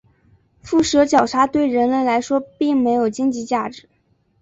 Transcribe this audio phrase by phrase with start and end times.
[0.63, 3.87] 腹蛇角鲨对人类来说并没有经济价值。